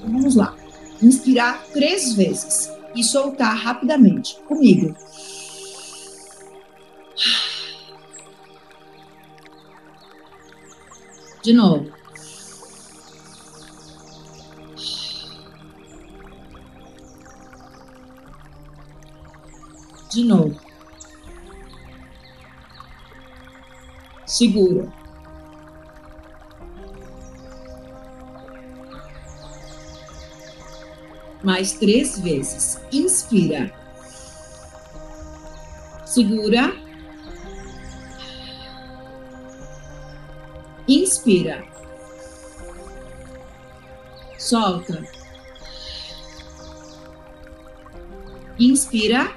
[0.00, 0.56] Vamos lá.
[1.02, 4.36] Inspirar três vezes e soltar rapidamente.
[4.46, 4.94] Comigo.
[11.42, 11.90] De novo.
[20.10, 20.60] De novo.
[24.26, 24.97] Segura.
[31.42, 32.80] Mais três vezes.
[32.92, 33.72] Inspira.
[36.04, 36.72] Segura.
[40.88, 41.64] Inspira.
[44.38, 45.04] Solta.
[48.58, 49.30] Inspira.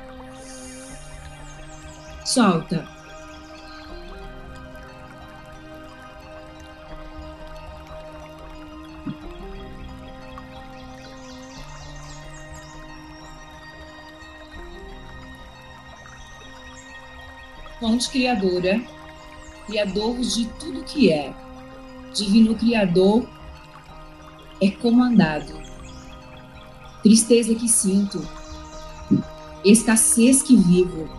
[2.25, 3.00] Solta.
[17.91, 18.81] Fonte criadora,
[19.67, 21.33] criador de tudo que é,
[22.13, 23.27] divino criador,
[24.61, 25.59] é comandado.
[27.03, 28.25] Tristeza que sinto,
[29.65, 31.09] escassez que vivo,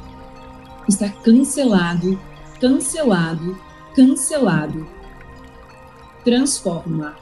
[0.89, 2.19] está cancelado,
[2.59, 3.59] cancelado,
[3.95, 4.89] cancelado.
[6.25, 7.17] Transforma.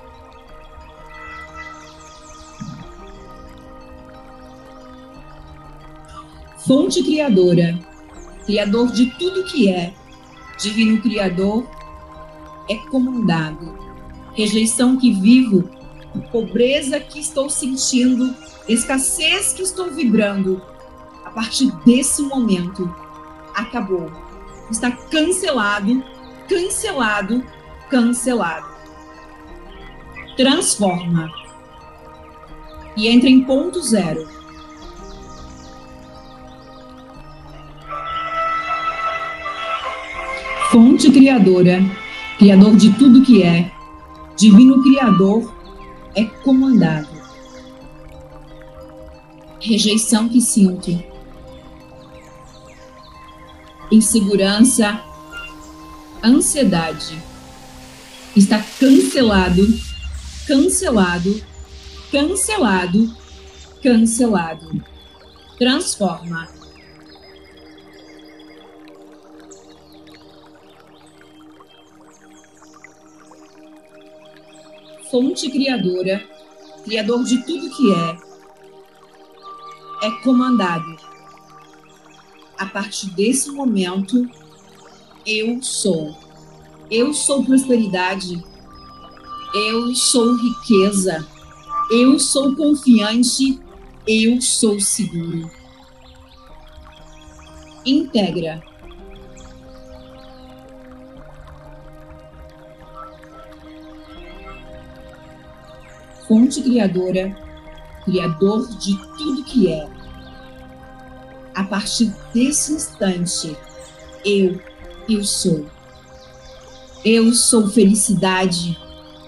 [6.58, 7.89] Fonte criadora,
[8.44, 9.94] Criador de tudo que é,
[10.58, 11.66] Divino Criador,
[12.68, 13.78] é comandado.
[14.34, 15.68] Rejeição que vivo,
[16.30, 18.34] pobreza que estou sentindo,
[18.68, 20.62] escassez que estou vibrando,
[21.24, 22.92] a partir desse momento,
[23.54, 24.10] acabou.
[24.70, 26.02] Está cancelado,
[26.48, 27.44] cancelado,
[27.88, 28.68] cancelado.
[30.36, 31.30] Transforma.
[32.96, 34.28] E entra em ponto zero
[40.70, 41.82] fonte criadora,
[42.38, 43.72] criador de tudo que é,
[44.36, 45.52] divino criador,
[46.14, 47.08] é comandado.
[49.60, 51.02] Rejeição que sinto,
[53.90, 55.02] insegurança,
[56.22, 57.20] ansiedade,
[58.36, 59.66] está cancelado,
[60.46, 61.42] cancelado,
[62.12, 63.16] cancelado,
[63.82, 64.84] cancelado.
[65.58, 66.59] Transforma
[75.10, 76.22] fonte criadora,
[76.84, 78.18] criador de tudo que é,
[80.06, 80.96] é comandado.
[82.56, 84.28] A partir desse momento,
[85.26, 86.16] eu sou.
[86.90, 88.42] Eu sou prosperidade.
[89.54, 91.26] Eu sou riqueza.
[91.90, 93.58] Eu sou confiante.
[94.06, 95.50] Eu sou seguro.
[97.84, 98.69] Integra
[106.30, 107.36] fonte criadora,
[108.04, 109.88] criador de tudo que é.
[111.56, 113.56] A partir desse instante,
[114.24, 114.60] eu,
[115.08, 115.66] eu sou.
[117.04, 118.78] Eu sou felicidade,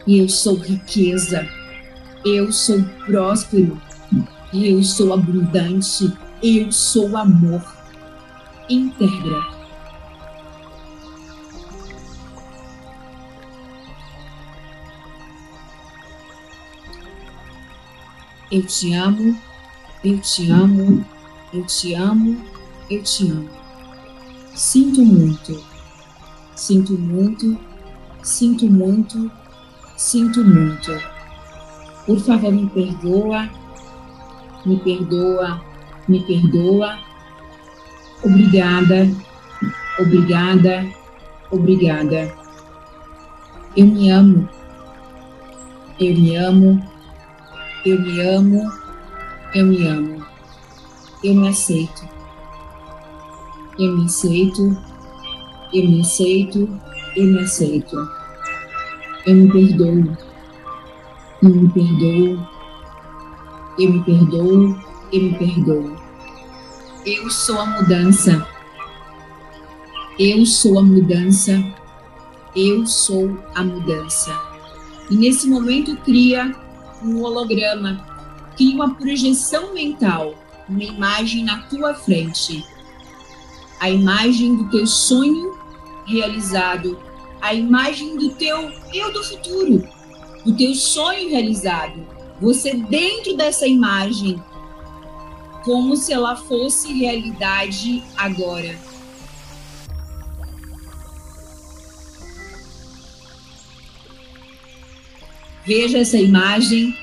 [0.07, 1.45] eu sou riqueza,
[2.25, 3.83] eu sou próspero,
[4.55, 7.65] eu sou abundante, eu sou amor.
[8.71, 9.62] Integra
[18.53, 19.35] Eu te amo,
[20.05, 21.03] eu te amo,
[21.55, 22.39] eu te amo,
[22.91, 23.49] eu te amo.
[24.55, 25.65] Sinto muito,
[26.55, 27.59] sinto muito,
[28.23, 29.33] sinto muito,
[29.97, 30.93] sinto muito.
[32.05, 33.49] Por favor, me perdoa,
[34.67, 35.65] me perdoa,
[36.07, 36.99] me perdoa.
[38.23, 39.09] Obrigada,
[39.99, 40.93] obrigada,
[41.51, 42.37] obrigada.
[43.75, 44.47] Eu me amo,
[45.99, 46.92] eu me amo,
[47.85, 48.73] eu me amo,
[49.55, 50.25] eu me amo.
[51.25, 52.09] Eu me aceito.
[53.77, 54.77] Eu me aceito.
[55.73, 56.81] Eu me aceito.
[57.17, 58.09] Eu me aceito.
[59.27, 60.17] Eu me perdoo.
[61.43, 62.49] Eu me perdoo.
[63.79, 64.81] Eu me perdoo.
[65.13, 65.97] Eu me perdoo.
[67.05, 68.47] Eu sou a mudança.
[70.19, 71.53] Eu sou a mudança.
[72.55, 74.33] Eu sou a mudança.
[75.11, 76.55] E nesse momento cria
[77.05, 78.05] um holograma,
[78.57, 80.35] cria uma projeção mental,
[80.69, 82.65] uma imagem na tua frente.
[83.81, 85.59] A imagem do teu sonho
[86.07, 86.99] realizado,
[87.41, 89.89] a imagem do teu eu do futuro,
[90.45, 92.07] do teu sonho realizado.
[92.41, 94.43] Você dentro dessa imagem,
[95.65, 98.77] como se ela fosse realidade agora.
[105.65, 106.97] Veja essa imagem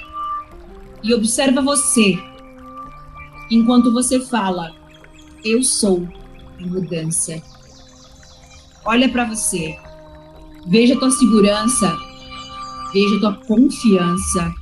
[1.01, 2.17] e observa você
[3.49, 4.75] enquanto você fala:
[5.43, 6.07] Eu sou
[6.59, 7.41] a mudança.
[8.85, 9.77] Olha para você.
[10.67, 11.95] Veja tua segurança.
[12.93, 14.53] Veja tua confiança.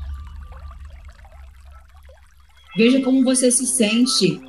[2.76, 4.40] Veja como você se sente.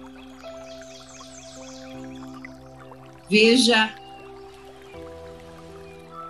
[3.31, 3.95] Veja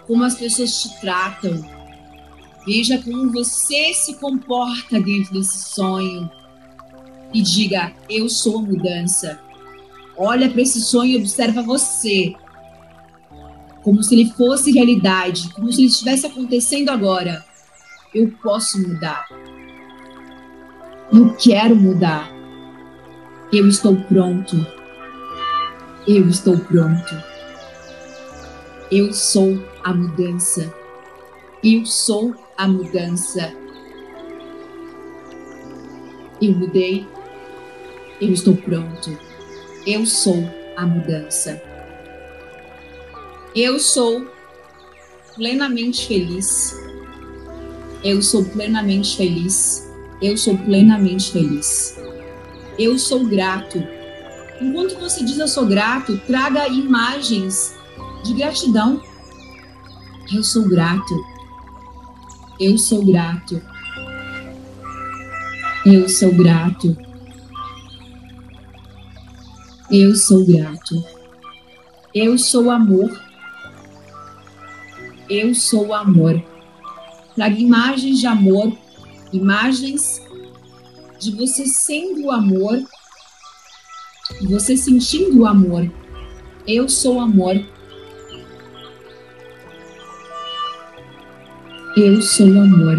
[0.06, 1.77] como as pessoas te tratam.
[2.68, 6.30] Veja como você se comporta dentro desse sonho
[7.32, 9.40] e diga: Eu sou a mudança.
[10.14, 12.34] Olha para esse sonho e observa você,
[13.82, 17.42] como se ele fosse realidade, como se ele estivesse acontecendo agora.
[18.14, 19.26] Eu posso mudar.
[21.10, 22.30] Eu quero mudar.
[23.50, 24.66] Eu estou pronto.
[26.06, 27.14] Eu estou pronto.
[28.92, 30.70] Eu sou a mudança.
[31.64, 33.52] Eu sou a mudança.
[36.42, 37.06] Eu mudei.
[38.20, 39.16] Eu estou pronto.
[39.86, 40.44] Eu sou
[40.76, 41.62] a mudança.
[43.54, 44.26] Eu sou
[45.36, 46.76] plenamente feliz.
[48.02, 49.88] Eu sou plenamente feliz.
[50.20, 51.96] Eu sou plenamente feliz.
[52.76, 53.82] Eu sou grato.
[54.60, 57.76] Enquanto você diz eu sou grato, traga imagens
[58.24, 59.00] de gratidão.
[60.32, 61.14] Eu sou grato.
[62.60, 63.62] Eu sou grato.
[65.86, 66.96] Eu sou grato.
[69.90, 71.04] Eu sou grato.
[72.14, 73.16] Eu sou amor.
[75.30, 76.42] Eu sou amor.
[77.36, 78.76] Traga imagens de amor,
[79.32, 80.20] imagens
[81.20, 82.82] de você sendo o amor,
[84.42, 85.88] você sentindo o amor.
[86.66, 87.64] Eu sou amor.
[92.00, 92.96] Eu sou o amor.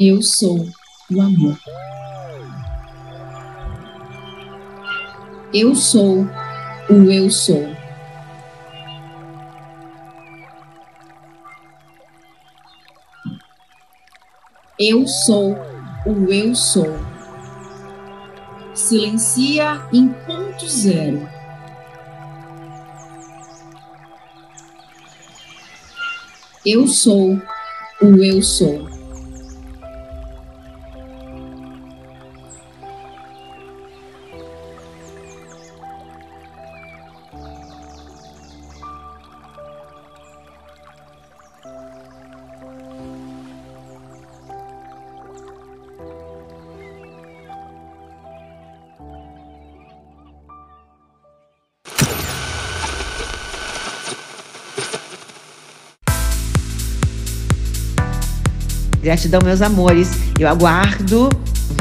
[0.00, 0.66] Eu sou
[1.10, 1.58] o amor.
[5.52, 6.26] Eu sou
[6.88, 7.76] o eu sou.
[14.78, 15.54] Eu sou
[16.06, 16.98] o eu sou.
[18.72, 21.39] Silencia em ponto zero.
[26.64, 27.40] Eu sou
[28.02, 28.99] o eu sou.
[59.02, 60.10] Gratidão, meus amores.
[60.38, 61.28] Eu aguardo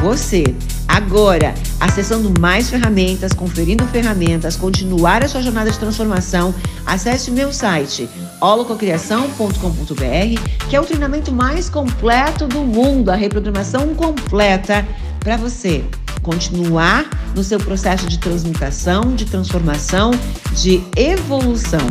[0.01, 0.43] você.
[0.87, 6.53] Agora, acessando mais ferramentas, conferindo ferramentas, continuar a sua jornada de transformação,
[6.85, 8.09] acesse meu site
[8.41, 14.85] holococriação.com.br, que é o treinamento mais completo do mundo, a reprogramação completa
[15.19, 15.83] para você
[16.21, 20.11] continuar no seu processo de transmutação, de transformação,
[20.53, 21.85] de evolução.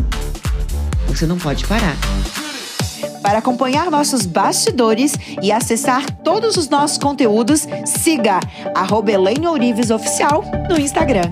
[1.06, 1.96] Você não pode parar.
[3.28, 8.40] Para acompanhar nossos bastidores e acessar todos os nossos conteúdos, siga
[9.90, 11.30] Oficial no Instagram.